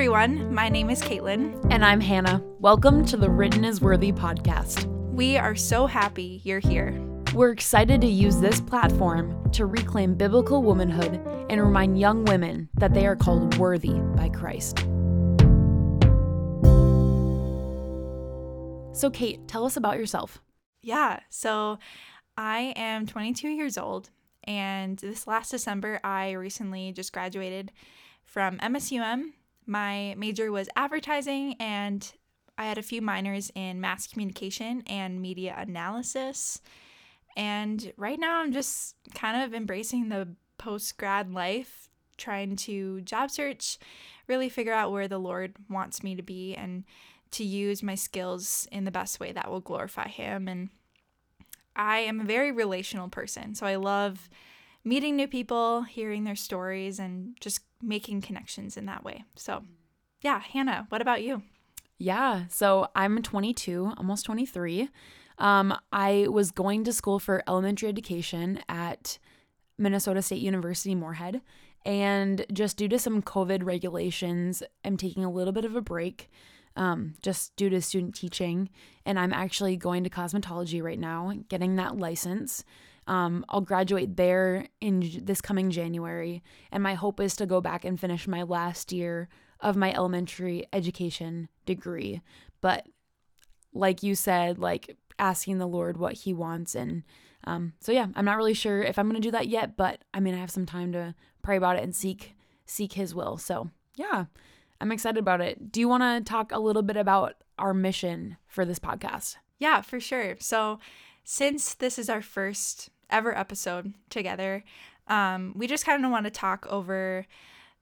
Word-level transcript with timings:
everyone. 0.00 0.54
My 0.54 0.70
name 0.70 0.88
is 0.88 1.02
Caitlin. 1.02 1.62
And 1.70 1.84
I'm 1.84 2.00
Hannah. 2.00 2.42
Welcome 2.58 3.04
to 3.04 3.18
the 3.18 3.28
Written 3.28 3.66
as 3.66 3.82
Worthy 3.82 4.12
podcast. 4.12 4.86
We 5.12 5.36
are 5.36 5.54
so 5.54 5.86
happy 5.86 6.40
you're 6.42 6.58
here. 6.58 6.98
We're 7.34 7.50
excited 7.50 8.00
to 8.00 8.06
use 8.06 8.40
this 8.40 8.62
platform 8.62 9.50
to 9.50 9.66
reclaim 9.66 10.14
biblical 10.14 10.62
womanhood 10.62 11.20
and 11.50 11.60
remind 11.60 12.00
young 12.00 12.24
women 12.24 12.70
that 12.78 12.94
they 12.94 13.06
are 13.06 13.14
called 13.14 13.58
worthy 13.58 13.92
by 14.16 14.30
Christ. 14.30 14.78
So, 18.98 19.10
Kate, 19.12 19.46
tell 19.46 19.66
us 19.66 19.76
about 19.76 19.98
yourself. 19.98 20.40
Yeah, 20.80 21.20
so 21.28 21.78
I 22.38 22.72
am 22.74 23.06
22 23.06 23.50
years 23.50 23.76
old, 23.76 24.08
and 24.44 24.98
this 24.98 25.26
last 25.26 25.50
December, 25.50 26.00
I 26.02 26.30
recently 26.30 26.90
just 26.92 27.12
graduated 27.12 27.70
from 28.24 28.56
MSUM 28.60 29.32
my 29.70 30.16
major 30.18 30.50
was 30.50 30.68
advertising, 30.74 31.54
and 31.60 32.12
I 32.58 32.64
had 32.64 32.76
a 32.76 32.82
few 32.82 33.00
minors 33.00 33.52
in 33.54 33.80
mass 33.80 34.08
communication 34.08 34.82
and 34.88 35.22
media 35.22 35.54
analysis. 35.56 36.60
And 37.36 37.92
right 37.96 38.18
now, 38.18 38.40
I'm 38.40 38.52
just 38.52 38.96
kind 39.14 39.40
of 39.40 39.54
embracing 39.54 40.08
the 40.08 40.34
post 40.58 40.98
grad 40.98 41.32
life, 41.32 41.88
trying 42.16 42.56
to 42.56 43.00
job 43.02 43.30
search, 43.30 43.78
really 44.26 44.48
figure 44.48 44.72
out 44.72 44.90
where 44.90 45.06
the 45.06 45.18
Lord 45.18 45.54
wants 45.68 46.02
me 46.02 46.16
to 46.16 46.22
be, 46.22 46.56
and 46.56 46.82
to 47.30 47.44
use 47.44 47.80
my 47.80 47.94
skills 47.94 48.66
in 48.72 48.84
the 48.84 48.90
best 48.90 49.20
way 49.20 49.30
that 49.30 49.48
will 49.48 49.60
glorify 49.60 50.08
Him. 50.08 50.48
And 50.48 50.70
I 51.76 52.00
am 52.00 52.20
a 52.20 52.24
very 52.24 52.50
relational 52.50 53.08
person, 53.08 53.54
so 53.54 53.66
I 53.66 53.76
love 53.76 54.28
meeting 54.84 55.16
new 55.16 55.28
people, 55.28 55.82
hearing 55.82 56.24
their 56.24 56.36
stories, 56.36 56.98
and 56.98 57.36
just 57.40 57.60
making 57.82 58.20
connections 58.20 58.76
in 58.76 58.86
that 58.86 59.04
way. 59.04 59.24
So, 59.36 59.64
yeah, 60.22 60.40
Hannah, 60.40 60.86
what 60.88 61.02
about 61.02 61.22
you? 61.22 61.42
Yeah, 61.98 62.44
so 62.48 62.88
I'm 62.94 63.22
22, 63.22 63.92
almost 63.98 64.24
23. 64.24 64.88
Um, 65.38 65.76
I 65.92 66.26
was 66.28 66.50
going 66.50 66.84
to 66.84 66.92
school 66.92 67.18
for 67.18 67.42
elementary 67.46 67.88
education 67.88 68.60
at 68.68 69.18
Minnesota 69.78 70.22
State 70.22 70.40
University 70.42 70.94
Moorhead, 70.94 71.40
and 71.84 72.44
just 72.52 72.76
due 72.76 72.88
to 72.88 72.98
some 72.98 73.22
COVID 73.22 73.64
regulations, 73.64 74.62
I'm 74.84 74.96
taking 74.96 75.24
a 75.24 75.30
little 75.30 75.52
bit 75.52 75.64
of 75.64 75.76
a 75.76 75.80
break. 75.80 76.30
Um, 76.76 77.14
just 77.20 77.56
due 77.56 77.68
to 77.68 77.82
student 77.82 78.14
teaching, 78.14 78.70
and 79.04 79.18
I'm 79.18 79.32
actually 79.32 79.76
going 79.76 80.04
to 80.04 80.10
cosmetology 80.10 80.80
right 80.80 81.00
now, 81.00 81.34
getting 81.48 81.76
that 81.76 81.98
license. 81.98 82.64
Um, 83.10 83.44
I'll 83.48 83.60
graduate 83.60 84.16
there 84.16 84.68
in 84.80 85.22
this 85.24 85.40
coming 85.40 85.72
January, 85.72 86.44
and 86.70 86.80
my 86.80 86.94
hope 86.94 87.18
is 87.18 87.34
to 87.36 87.44
go 87.44 87.60
back 87.60 87.84
and 87.84 87.98
finish 87.98 88.28
my 88.28 88.44
last 88.44 88.92
year 88.92 89.28
of 89.58 89.74
my 89.74 89.92
elementary 89.92 90.64
education 90.72 91.48
degree. 91.66 92.22
But 92.60 92.86
like 93.74 94.04
you 94.04 94.14
said, 94.14 94.60
like 94.60 94.96
asking 95.18 95.58
the 95.58 95.66
Lord 95.66 95.96
what 95.96 96.12
He 96.12 96.32
wants, 96.32 96.76
and 96.76 97.02
um, 97.42 97.72
so 97.80 97.90
yeah, 97.90 98.06
I'm 98.14 98.24
not 98.24 98.36
really 98.36 98.54
sure 98.54 98.80
if 98.80 98.96
I'm 98.96 99.08
gonna 99.08 99.18
do 99.18 99.32
that 99.32 99.48
yet, 99.48 99.76
but 99.76 100.04
I 100.14 100.20
mean, 100.20 100.36
I 100.36 100.38
have 100.38 100.52
some 100.52 100.64
time 100.64 100.92
to 100.92 101.16
pray 101.42 101.56
about 101.56 101.78
it 101.78 101.82
and 101.82 101.96
seek 101.96 102.36
seek 102.64 102.92
His 102.92 103.12
will. 103.12 103.38
So 103.38 103.70
yeah, 103.96 104.26
I'm 104.80 104.92
excited 104.92 105.18
about 105.18 105.40
it. 105.40 105.72
Do 105.72 105.80
you 105.80 105.88
want 105.88 106.04
to 106.04 106.30
talk 106.32 106.52
a 106.52 106.60
little 106.60 106.82
bit 106.82 106.96
about 106.96 107.42
our 107.58 107.74
mission 107.74 108.36
for 108.46 108.64
this 108.64 108.78
podcast? 108.78 109.34
Yeah, 109.58 109.80
for 109.80 109.98
sure. 109.98 110.36
So 110.38 110.78
since 111.24 111.74
this 111.74 111.98
is 111.98 112.08
our 112.08 112.22
first 112.22 112.88
ever 113.10 113.36
episode 113.36 113.94
together, 114.08 114.64
um, 115.08 115.52
we 115.56 115.66
just 115.66 115.84
kind 115.84 116.04
of 116.04 116.10
want 116.10 116.24
to 116.24 116.30
talk 116.30 116.66
over 116.68 117.26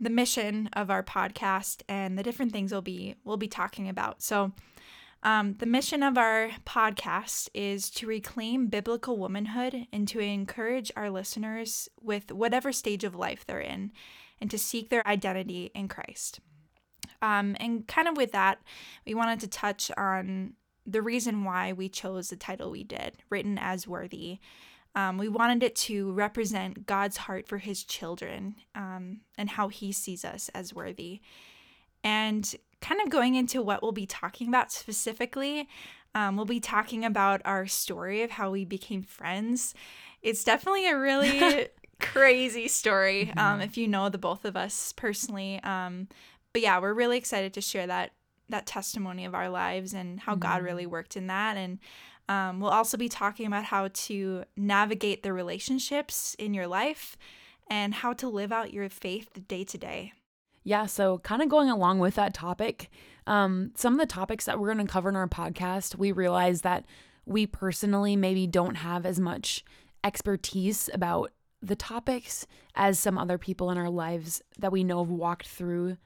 the 0.00 0.10
mission 0.10 0.68
of 0.74 0.90
our 0.90 1.02
podcast 1.02 1.82
and 1.88 2.18
the 2.18 2.22
different 2.22 2.52
things 2.52 2.72
we'll 2.72 2.82
be 2.82 3.14
we'll 3.24 3.36
be 3.36 3.48
talking 3.48 3.88
about. 3.88 4.22
So, 4.22 4.52
um, 5.22 5.54
the 5.54 5.66
mission 5.66 6.02
of 6.02 6.18
our 6.18 6.50
podcast 6.64 7.48
is 7.54 7.90
to 7.90 8.06
reclaim 8.06 8.68
biblical 8.68 9.16
womanhood 9.16 9.86
and 9.92 10.06
to 10.08 10.20
encourage 10.20 10.92
our 10.94 11.10
listeners 11.10 11.88
with 12.00 12.30
whatever 12.30 12.72
stage 12.72 13.02
of 13.04 13.14
life 13.14 13.44
they're 13.44 13.58
in, 13.60 13.92
and 14.40 14.50
to 14.50 14.58
seek 14.58 14.90
their 14.90 15.06
identity 15.06 15.70
in 15.74 15.88
Christ. 15.88 16.40
Um, 17.22 17.56
and 17.58 17.86
kind 17.88 18.08
of 18.08 18.16
with 18.16 18.32
that, 18.32 18.60
we 19.06 19.14
wanted 19.14 19.40
to 19.40 19.48
touch 19.48 19.90
on 19.96 20.54
the 20.86 21.02
reason 21.02 21.44
why 21.44 21.72
we 21.72 21.88
chose 21.88 22.28
the 22.28 22.36
title 22.36 22.70
we 22.70 22.84
did, 22.84 23.18
written 23.30 23.58
as 23.58 23.88
worthy. 23.88 24.38
Um, 24.96 25.18
we 25.18 25.28
wanted 25.28 25.62
it 25.62 25.76
to 25.76 26.10
represent 26.12 26.86
God's 26.86 27.18
heart 27.18 27.46
for 27.46 27.58
his 27.58 27.84
children 27.84 28.56
um, 28.74 29.20
and 29.36 29.50
how 29.50 29.68
he 29.68 29.92
sees 29.92 30.24
us 30.24 30.48
as 30.54 30.74
worthy. 30.74 31.20
And 32.02 32.52
kind 32.80 33.00
of 33.02 33.10
going 33.10 33.34
into 33.34 33.60
what 33.60 33.82
we'll 33.82 33.92
be 33.92 34.06
talking 34.06 34.48
about 34.48 34.72
specifically, 34.72 35.68
um, 36.14 36.36
we'll 36.36 36.46
be 36.46 36.60
talking 36.60 37.04
about 37.04 37.42
our 37.44 37.66
story 37.66 38.22
of 38.22 38.30
how 38.30 38.50
we 38.50 38.64
became 38.64 39.02
friends. 39.02 39.74
It's 40.22 40.42
definitely 40.42 40.88
a 40.88 40.98
really 40.98 41.68
crazy 42.00 42.66
story 42.68 43.32
um, 43.36 43.60
if 43.60 43.76
you 43.76 43.86
know 43.86 44.08
the 44.08 44.18
both 44.18 44.46
of 44.46 44.56
us 44.56 44.94
personally. 44.96 45.62
Um, 45.62 46.08
but 46.54 46.62
yeah, 46.62 46.80
we're 46.80 46.94
really 46.94 47.18
excited 47.18 47.52
to 47.54 47.60
share 47.60 47.86
that 47.86 48.12
that 48.48 48.64
testimony 48.64 49.24
of 49.24 49.34
our 49.34 49.48
lives 49.48 49.92
and 49.92 50.20
how 50.20 50.32
mm-hmm. 50.32 50.40
God 50.40 50.62
really 50.62 50.86
worked 50.86 51.16
in 51.16 51.26
that. 51.26 51.56
And 51.56 51.80
um, 52.28 52.60
we'll 52.60 52.70
also 52.70 52.96
be 52.96 53.08
talking 53.08 53.46
about 53.46 53.64
how 53.64 53.88
to 53.92 54.44
navigate 54.56 55.22
the 55.22 55.32
relationships 55.32 56.34
in 56.38 56.54
your 56.54 56.66
life 56.66 57.16
and 57.68 57.94
how 57.94 58.12
to 58.14 58.28
live 58.28 58.52
out 58.52 58.72
your 58.72 58.88
faith 58.88 59.28
day 59.48 59.64
to 59.64 59.78
day. 59.78 60.12
Yeah, 60.64 60.86
so 60.86 61.18
kind 61.18 61.42
of 61.42 61.48
going 61.48 61.70
along 61.70 62.00
with 62.00 62.16
that 62.16 62.34
topic, 62.34 62.90
um, 63.26 63.70
some 63.76 63.92
of 63.92 64.00
the 64.00 64.06
topics 64.06 64.44
that 64.46 64.58
we're 64.58 64.72
going 64.72 64.84
to 64.84 64.92
cover 64.92 65.08
in 65.08 65.16
our 65.16 65.28
podcast, 65.28 65.94
we 65.94 66.10
realize 66.10 66.62
that 66.62 66.84
we 67.24 67.46
personally 67.46 68.16
maybe 68.16 68.46
don't 68.46 68.76
have 68.76 69.06
as 69.06 69.20
much 69.20 69.64
expertise 70.02 70.90
about 70.92 71.32
the 71.62 71.76
topics 71.76 72.46
as 72.74 72.98
some 72.98 73.18
other 73.18 73.38
people 73.38 73.70
in 73.70 73.78
our 73.78 73.90
lives 73.90 74.42
that 74.58 74.72
we 74.72 74.84
know 74.84 75.04
have 75.04 75.10
walked 75.10 75.48
through 75.48 75.96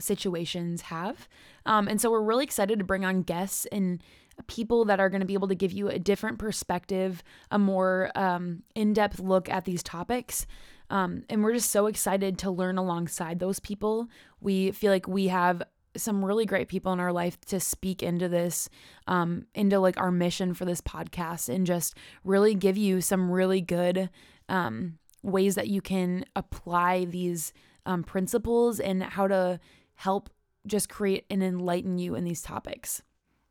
situations 0.00 0.82
have. 0.82 1.28
Um, 1.66 1.88
and 1.88 2.00
so 2.00 2.10
we're 2.10 2.20
really 2.20 2.44
excited 2.44 2.78
to 2.78 2.84
bring 2.84 3.04
on 3.04 3.22
guests 3.22 3.66
and 3.66 4.02
people 4.46 4.84
that 4.86 5.00
are 5.00 5.08
going 5.08 5.20
to 5.20 5.26
be 5.26 5.34
able 5.34 5.48
to 5.48 5.54
give 5.54 5.72
you 5.72 5.88
a 5.88 5.98
different 5.98 6.38
perspective, 6.38 7.22
a 7.50 7.58
more 7.58 8.10
um, 8.14 8.62
in 8.74 8.92
depth 8.92 9.20
look 9.20 9.48
at 9.48 9.64
these 9.64 9.82
topics. 9.82 10.46
Um, 10.90 11.24
and 11.28 11.42
we're 11.42 11.52
just 11.52 11.70
so 11.70 11.86
excited 11.86 12.38
to 12.38 12.50
learn 12.50 12.78
alongside 12.78 13.38
those 13.38 13.60
people. 13.60 14.08
We 14.40 14.72
feel 14.72 14.90
like 14.90 15.06
we 15.06 15.28
have 15.28 15.62
some 15.96 16.24
really 16.24 16.46
great 16.46 16.68
people 16.68 16.92
in 16.92 17.00
our 17.00 17.12
life 17.12 17.40
to 17.46 17.60
speak 17.60 18.02
into 18.02 18.28
this, 18.28 18.68
um, 19.06 19.46
into 19.54 19.78
like 19.80 19.98
our 19.98 20.12
mission 20.12 20.54
for 20.54 20.64
this 20.64 20.80
podcast, 20.80 21.48
and 21.48 21.66
just 21.66 21.94
really 22.24 22.54
give 22.54 22.76
you 22.76 23.00
some 23.00 23.30
really 23.30 23.60
good 23.60 24.08
um, 24.48 24.98
ways 25.22 25.56
that 25.56 25.68
you 25.68 25.80
can 25.80 26.24
apply 26.36 27.04
these 27.04 27.52
um, 27.84 28.04
principles 28.04 28.80
and 28.80 29.02
how 29.02 29.26
to 29.26 29.58
help 29.94 30.30
just 30.66 30.88
create 30.88 31.24
and 31.30 31.42
enlighten 31.42 31.98
you 31.98 32.14
in 32.14 32.24
these 32.24 32.42
topics. 32.42 33.02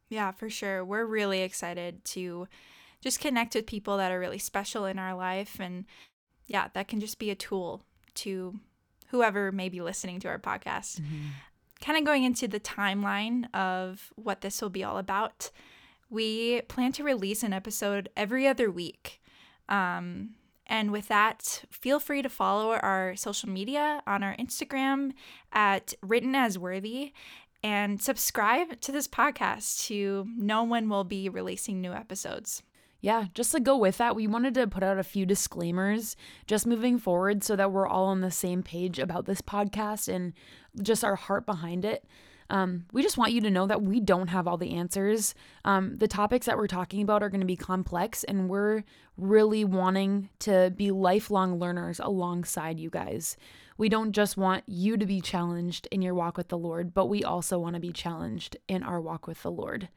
Yeah, 0.10 0.32
for 0.32 0.50
sure. 0.50 0.84
We're 0.86 1.06
really 1.06 1.42
excited 1.42 2.04
to 2.06 2.48
just 3.02 3.20
connect 3.20 3.56
with 3.56 3.68
people 3.68 3.98
that 3.98 4.12
are 4.12 4.20
really 4.20 4.40
special 4.40 4.86
in 4.86 5.00
our 5.00 5.16
life. 5.16 5.60
And 5.60 5.86
yeah, 6.46 6.70
that 6.74 6.88
can 6.88 7.00
just 7.00 7.20
be 7.20 7.30
a 7.30 7.36
tool 7.36 7.84
to 8.16 8.60
whoever 9.10 9.52
may 9.52 9.70
be 9.70 9.82
listening 9.82 10.20
to 10.22 10.28
our 10.28 10.40
podcast. 10.40 11.02
Mm-hmm. 11.02 11.28
Kind 11.82 11.98
of 12.00 12.06
going 12.06 12.24
into 12.24 12.48
the 12.48 12.60
timeline 12.60 13.54
of 13.54 14.12
what 14.16 14.42
this 14.42 14.62
will 14.62 14.70
be 14.70 14.84
all 14.84 14.98
about, 14.98 15.52
we 16.10 16.62
plan 16.62 16.92
to 16.94 17.04
release 17.04 17.44
an 17.44 17.54
episode 17.54 18.10
every 18.18 18.48
other 18.48 18.72
week. 18.72 19.22
Um, 19.70 20.32
and 20.66 20.92
with 20.92 21.08
that, 21.08 21.64
feel 21.70 22.00
free 22.00 22.22
to 22.22 22.30
follow 22.30 22.74
our 22.74 23.16
social 23.16 23.50
media 23.50 24.02
on 24.08 24.24
our 24.24 24.36
Instagram 24.38 25.14
at 25.54 25.94
Written 26.02 26.36
as 26.36 26.58
Worthy 26.58 27.14
and 27.68 28.02
subscribe 28.02 28.80
to 28.80 28.94
this 28.94 29.10
podcast 29.10 29.88
to 29.88 30.26
know 30.38 30.64
when 30.64 30.88
we'll 30.88 31.04
be 31.04 31.28
releasing 31.28 31.82
new 31.82 31.92
episodes. 31.92 32.64
Yeah, 33.02 33.26
just 33.34 33.52
to 33.52 33.60
go 33.60 33.76
with 33.76 33.98
that, 33.98 34.16
we 34.16 34.26
wanted 34.26 34.54
to 34.54 34.68
put 34.68 34.84
out 34.84 34.98
a 34.98 35.04
few 35.04 35.26
disclaimers 35.26 36.16
just 36.46 36.66
moving 36.66 36.98
forward 36.98 37.44
so 37.44 37.58
that 37.58 37.74
we're 37.74 37.86
all 37.86 38.06
on 38.06 38.22
the 38.22 38.32
same 38.32 38.64
page 38.64 39.00
about 39.00 39.26
this 39.26 39.42
podcast 39.42 40.08
and 40.08 40.32
just 40.82 41.04
our 41.04 41.18
heart 41.18 41.46
behind 41.46 41.84
it. 41.84 42.06
Um, 42.50 42.86
we 42.94 43.04
just 43.04 43.18
want 43.18 43.34
you 43.34 43.42
to 43.42 43.52
know 43.52 43.68
that 43.68 43.82
we 43.82 44.00
don't 44.00 44.30
have 44.30 44.48
all 44.48 44.58
the 44.58 44.76
answers. 44.76 45.36
Um, 45.66 45.98
the 45.98 46.08
topics 46.08 46.46
that 46.46 46.58
we're 46.58 46.68
talking 46.68 47.02
about 47.02 47.22
are 47.22 47.30
going 47.30 47.42
to 47.42 47.48
be 47.48 47.56
complex, 47.56 48.24
and 48.24 48.50
we're 48.50 48.84
really 49.18 49.66
wanting 49.66 50.30
to 50.40 50.72
be 50.76 50.92
lifelong 50.92 51.60
learners 51.60 52.00
alongside 52.00 52.80
you 52.80 52.90
guys. 52.90 53.38
We 53.78 53.90
don't 53.90 54.12
just 54.12 54.38
want 54.38 54.64
you 54.68 54.98
to 54.98 55.06
be 55.06 55.22
challenged 55.22 55.88
in 55.92 56.02
your 56.02 56.16
walk 56.16 56.38
with 56.38 56.48
the 56.48 56.58
Lord, 56.58 56.94
but 56.94 57.08
we 57.08 57.24
also 57.24 57.60
want 57.60 57.76
to 57.76 57.80
be 57.80 57.92
challenged 57.92 58.58
in 58.68 58.82
our 58.82 59.00
walk 59.00 59.28
with 59.28 59.44
the 59.44 59.52
Lord. 59.52 59.90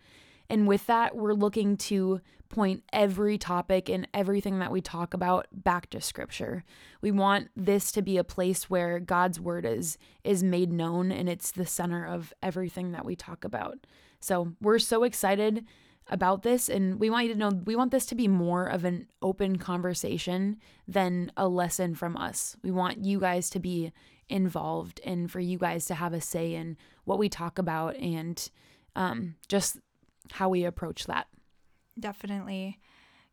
And 0.50 0.67
with 0.67 0.87
that, 0.88 1.17
we're 1.17 1.32
looking 1.32 1.76
to 1.76 2.20
point 2.49 2.82
every 2.93 3.38
topic 3.38 3.88
and 3.88 4.08
everything 4.12 4.58
that 4.58 4.73
we 4.73 4.81
talk 4.81 5.14
about 5.14 5.47
back 5.52 5.88
to 5.91 6.00
scripture. 6.00 6.64
We 7.00 7.12
want 7.12 7.49
this 7.55 7.93
to 7.93 8.02
be 8.02 8.17
a 8.17 8.25
place 8.25 8.69
where 8.69 8.99
God's 8.99 9.38
word 9.38 9.64
is 9.64 9.97
is 10.25 10.43
made 10.43 10.73
known 10.73 11.12
and 11.12 11.29
it's 11.29 11.52
the 11.52 11.64
center 11.64 12.05
of 12.05 12.35
everything 12.43 12.91
that 12.91 13.05
we 13.05 13.14
talk 13.14 13.44
about. 13.44 13.87
So, 14.19 14.55
we're 14.61 14.81
so 14.81 15.05
excited 15.05 15.64
about 16.08 16.43
this 16.43 16.69
and 16.69 16.99
we 16.99 17.08
want 17.08 17.29
you 17.29 17.32
to 17.32 17.38
know 17.38 17.50
we 17.64 17.76
want 17.76 17.93
this 17.93 18.06
to 18.06 18.17
be 18.17 18.26
more 18.26 18.67
of 18.67 18.85
an 18.85 19.06
open 19.23 19.56
conversation 19.56 20.56
than 20.88 21.31
a 21.37 21.46
lesson 21.46 21.94
from 21.94 22.17
us. 22.17 22.56
We 22.64 22.73
want 22.73 23.05
you 23.05 23.20
guys 23.20 23.49
to 23.50 23.61
be 23.61 23.93
involved 24.29 25.00
and 25.05 25.31
for 25.31 25.38
you 25.38 25.58
guys 25.58 25.85
to 25.87 25.94
have 25.94 26.12
a 26.12 26.20
say 26.20 26.55
in 26.55 26.76
what 27.05 27.20
we 27.20 27.29
talk 27.29 27.58
about 27.61 27.96
and 27.96 28.50
um, 28.96 29.37
just 29.46 29.79
how 30.32 30.49
we 30.49 30.64
approach 30.64 31.06
that. 31.06 31.26
Definitely. 31.99 32.78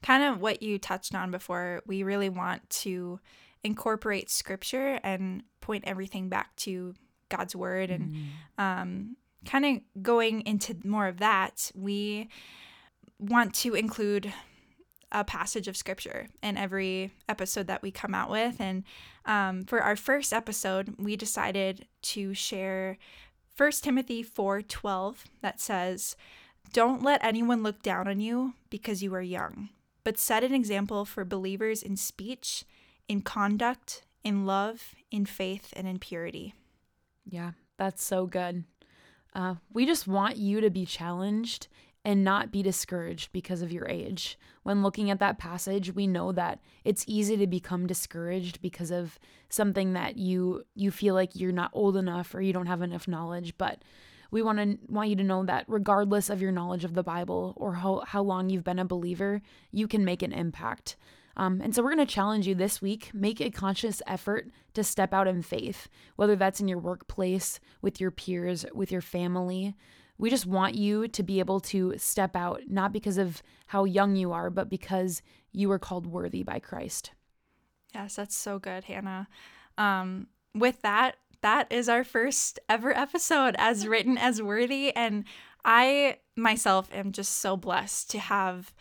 Kind 0.01 0.23
of 0.23 0.41
what 0.41 0.61
you 0.61 0.77
touched 0.77 1.15
on 1.15 1.31
before, 1.31 1.81
we 1.85 2.03
really 2.03 2.29
want 2.29 2.69
to 2.69 3.19
incorporate 3.63 4.29
scripture 4.29 4.99
and 5.03 5.43
point 5.61 5.83
everything 5.87 6.29
back 6.29 6.55
to 6.57 6.93
God's 7.29 7.55
word. 7.55 7.89
And 7.89 8.13
mm. 8.13 8.27
um, 8.63 9.17
kind 9.45 9.65
of 9.65 10.03
going 10.03 10.41
into 10.41 10.77
more 10.83 11.07
of 11.07 11.17
that, 11.17 11.71
we 11.75 12.29
want 13.19 13.53
to 13.55 13.73
include 13.73 14.31
a 15.11 15.23
passage 15.23 15.67
of 15.67 15.77
scripture 15.77 16.27
in 16.43 16.57
every 16.57 17.13
episode 17.29 17.67
that 17.67 17.81
we 17.81 17.91
come 17.91 18.13
out 18.13 18.29
with. 18.29 18.59
And 18.59 18.83
um, 19.25 19.63
for 19.63 19.81
our 19.81 19.95
first 19.95 20.33
episode, 20.33 20.95
we 20.97 21.15
decided 21.15 21.87
to 22.03 22.33
share 22.33 22.97
1 23.55 23.71
Timothy 23.81 24.23
4:12 24.23 25.15
that 25.41 25.59
says, 25.59 26.15
"Don't 26.73 27.03
let 27.03 27.23
anyone 27.23 27.63
look 27.63 27.81
down 27.81 28.07
on 28.07 28.19
you 28.19 28.53
because 28.69 29.03
you 29.03 29.13
are 29.15 29.21
young, 29.21 29.69
but 30.03 30.17
set 30.17 30.43
an 30.43 30.53
example 30.53 31.05
for 31.05 31.25
believers 31.25 31.81
in 31.83 31.97
speech, 31.97 32.65
in 33.07 33.21
conduct, 33.21 34.03
in 34.23 34.45
love, 34.45 34.95
in 35.11 35.25
faith, 35.25 35.73
and 35.75 35.87
in 35.87 35.99
purity." 35.99 36.53
Yeah, 37.25 37.51
that's 37.77 38.03
so 38.03 38.25
good. 38.25 38.63
Uh, 39.33 39.55
we 39.71 39.85
just 39.85 40.07
want 40.07 40.37
you 40.37 40.61
to 40.61 40.69
be 40.69 40.85
challenged 40.85 41.67
and 42.07 42.23
not 42.23 42.53
be 42.53 42.63
discouraged 42.63 43.33
because 43.33 43.61
of 43.61 43.71
your 43.71 43.85
age. 43.89 44.39
When 44.63 44.81
looking 44.81 45.11
at 45.11 45.19
that 45.19 45.37
passage, 45.37 45.93
we 45.93 46.07
know 46.07 46.31
that 46.31 46.59
it's 46.85 47.03
easy 47.05 47.35
to 47.35 47.47
become 47.47 47.85
discouraged 47.85 48.61
because 48.61 48.91
of 48.91 49.19
something 49.49 49.91
that 49.93 50.15
you 50.15 50.63
you 50.73 50.89
feel 50.89 51.13
like 51.13 51.35
you're 51.35 51.51
not 51.51 51.71
old 51.73 51.97
enough 51.97 52.33
or 52.33 52.41
you 52.41 52.53
don't 52.53 52.67
have 52.67 52.81
enough 52.81 53.09
knowledge, 53.09 53.57
but 53.57 53.81
we 54.31 54.41
want 54.41 54.59
to 54.59 54.77
want 54.91 55.09
you 55.09 55.15
to 55.15 55.23
know 55.23 55.45
that 55.45 55.65
regardless 55.67 56.29
of 56.29 56.41
your 56.41 56.51
knowledge 56.51 56.83
of 56.83 56.93
the 56.93 57.03
Bible 57.03 57.53
or 57.55 57.75
how, 57.75 58.03
how 58.05 58.21
long 58.21 58.49
you've 58.49 58.63
been 58.63 58.79
a 58.79 58.85
believer, 58.85 59.41
you 59.71 59.87
can 59.87 60.03
make 60.05 60.21
an 60.21 60.33
impact. 60.33 60.95
Um, 61.37 61.61
and 61.61 61.73
so 61.73 61.83
we're 61.83 61.93
going 61.93 62.05
to 62.05 62.13
challenge 62.13 62.47
you 62.47 62.55
this 62.55 62.81
week. 62.81 63.11
Make 63.13 63.39
a 63.39 63.51
conscious 63.51 64.01
effort 64.07 64.49
to 64.73 64.83
step 64.83 65.13
out 65.13 65.27
in 65.27 65.43
faith, 65.43 65.87
whether 66.15 66.35
that's 66.35 66.59
in 66.59 66.67
your 66.67 66.79
workplace, 66.79 67.59
with 67.81 68.01
your 68.01 68.09
peers, 68.09 68.65
with 68.73 68.91
your 68.91 69.01
family. 69.01 69.75
We 70.17 70.31
just 70.31 70.47
want 70.47 70.73
you 70.73 71.07
to 71.07 71.23
be 71.23 71.39
able 71.39 71.59
to 71.61 71.93
step 71.97 72.35
out, 72.35 72.63
not 72.67 72.91
because 72.91 73.19
of 73.19 73.43
how 73.67 73.83
young 73.83 74.15
you 74.15 74.31
are, 74.31 74.49
but 74.49 74.67
because 74.67 75.21
you 75.51 75.69
were 75.69 75.77
called 75.77 76.07
worthy 76.07 76.41
by 76.41 76.57
Christ. 76.59 77.11
Yes, 77.93 78.15
that's 78.15 78.35
so 78.35 78.57
good, 78.57 78.85
Hannah. 78.85 79.27
Um, 79.77 80.27
with 80.55 80.81
that, 80.81 81.17
that 81.47 81.71
is 81.71 81.87
our 81.87 82.03
first 82.03 82.59
ever 82.67 82.95
episode 82.95 83.55
as 83.57 83.87
written 83.87 84.17
as 84.17 84.41
worthy. 84.41 84.93
And 84.93 85.23
I 85.63 86.17
myself 86.35 86.89
am 86.93 87.13
just 87.13 87.39
so 87.39 87.55
blessed 87.55 88.11
to 88.11 88.19
have 88.19 88.73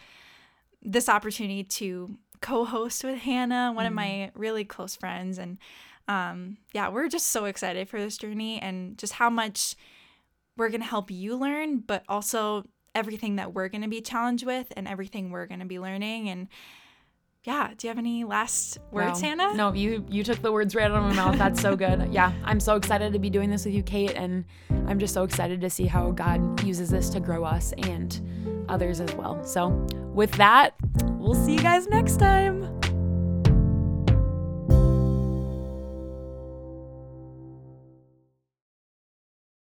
this 0.83 1.09
opportunity 1.09 1.63
to 1.63 2.19
co 2.41 2.65
host 2.65 3.05
with 3.05 3.19
Hannah, 3.19 3.71
one 3.73 3.85
mm. 3.85 3.89
of 3.89 3.95
my 3.95 4.33
really 4.35 4.65
close 4.65 4.97
friends. 4.97 5.39
And 5.39 5.59
um, 6.09 6.57
yeah, 6.75 6.89
we're 6.89 7.09
just 7.09 7.29
so 7.29 7.45
excited 7.45 7.89
for 7.89 8.01
this 8.01 8.19
journey 8.19 8.61
and 8.61 8.99
just 8.99 9.13
how 9.13 9.31
much 9.31 9.77
we're 10.57 10.71
going 10.71 10.81
to 10.81 10.89
help 10.89 11.09
you 11.09 11.37
learn, 11.37 11.79
but 11.79 12.03
also 12.09 12.65
everything 12.97 13.37
that 13.37 13.55
we're 13.55 13.69
going 13.69 13.83
to 13.83 13.89
be 13.89 14.01
challenged 14.01 14.45
with 14.45 14.73
and 14.77 14.89
everything 14.89 15.31
we're 15.31 15.47
going 15.47 15.61
to 15.61 15.67
be 15.67 15.79
learning. 15.79 16.29
And 16.31 16.49
yeah, 17.47 17.71
do 17.79 17.87
you 17.87 17.91
have 17.91 17.99
any 17.99 18.25
last 18.25 18.79
words, 18.91 19.23
wow. 19.23 19.29
Hannah? 19.29 19.55
No, 19.55 19.73
you 19.73 20.05
you 20.09 20.25
took 20.25 20.43
the 20.43 20.51
words 20.51 20.75
right 20.75 20.91
out 20.91 20.97
of 20.97 21.05
my 21.05 21.13
mouth. 21.13 21.39
That's 21.39 21.61
so 21.61 21.77
good. 21.77 21.87
Yeah, 22.17 22.33
I'm 22.45 22.61
so 22.61 22.77
excited 22.77 23.13
to 23.13 23.19
be 23.19 23.29
doing 23.29 23.51
this 23.51 23.65
with 23.67 23.75
you, 23.75 23.83
Kate, 23.83 24.15
and 24.15 24.45
I'm 24.87 24.99
just 24.99 25.13
so 25.13 25.23
excited 25.23 25.61
to 25.61 25.69
see 25.69 25.87
how 25.87 26.11
God 26.13 26.63
uses 26.65 26.89
this 26.89 27.11
to 27.11 27.21
grow 27.21 27.45
us 27.45 27.73
and 27.79 28.65
others 28.69 29.01
as 29.01 29.13
well. 29.15 29.45
So, 29.45 29.69
with 30.15 30.33
that, 30.33 30.75
we'll 31.19 31.35
see 31.35 31.53
you 31.55 31.61
guys 31.61 31.89
next 31.89 32.17
time. 32.17 32.76